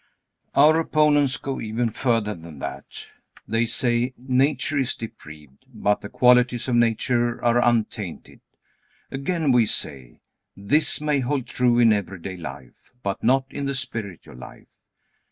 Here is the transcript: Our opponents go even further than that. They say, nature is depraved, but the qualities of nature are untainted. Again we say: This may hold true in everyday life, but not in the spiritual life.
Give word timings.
Our 0.55 0.79
opponents 0.79 1.37
go 1.37 1.61
even 1.61 1.91
further 1.91 2.33
than 2.33 2.57
that. 2.57 2.85
They 3.47 3.67
say, 3.67 4.15
nature 4.17 4.79
is 4.79 4.95
depraved, 4.95 5.63
but 5.71 6.01
the 6.01 6.09
qualities 6.09 6.67
of 6.67 6.73
nature 6.73 7.39
are 7.45 7.61
untainted. 7.63 8.41
Again 9.11 9.51
we 9.51 9.67
say: 9.67 10.19
This 10.57 10.99
may 11.01 11.19
hold 11.19 11.45
true 11.45 11.77
in 11.77 11.93
everyday 11.93 12.35
life, 12.35 12.91
but 13.03 13.23
not 13.23 13.45
in 13.51 13.67
the 13.67 13.75
spiritual 13.75 14.37
life. 14.37 14.65